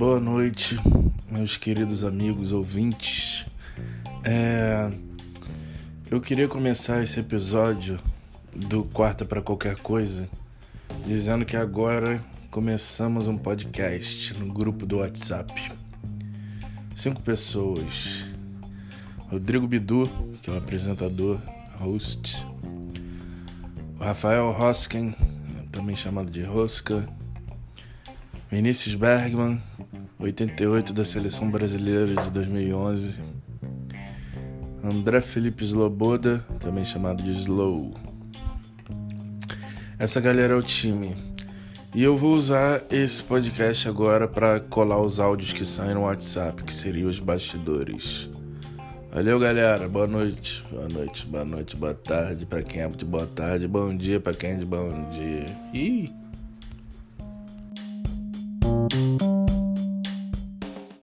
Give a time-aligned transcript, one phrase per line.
[0.00, 0.78] boa noite,
[1.30, 3.44] meus queridos amigos ouvintes.
[4.24, 4.90] É...
[6.10, 8.00] Eu queria começar esse episódio
[8.56, 10.26] do Quarta para Qualquer Coisa
[11.06, 12.18] dizendo que agora
[12.50, 15.70] começamos um podcast no grupo do WhatsApp.
[16.96, 18.26] Cinco pessoas:
[19.28, 20.10] Rodrigo Bidu,
[20.42, 21.38] que é o apresentador,
[21.78, 22.42] host,
[23.98, 25.14] o Rafael Hosken,
[25.70, 27.06] também chamado de Rosca.
[28.50, 29.62] Vinícius Bergman,
[30.20, 33.18] 88 da seleção brasileira de 2011.
[34.84, 37.94] André Felipe Sloboda, também chamado de Slow.
[39.98, 41.16] Essa galera é o time.
[41.94, 46.62] E eu vou usar esse podcast agora para colar os áudios que saem no WhatsApp,
[46.64, 48.28] que seriam os bastidores.
[49.10, 49.88] Valeu, galera.
[49.88, 50.62] Boa noite.
[50.70, 54.34] Boa noite, boa noite, boa tarde para quem é de boa tarde, bom dia para
[54.34, 55.46] quem é de bom dia.
[55.72, 56.12] Ih!